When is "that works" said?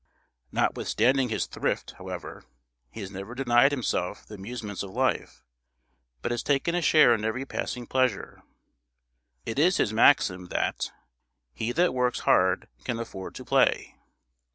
11.73-12.21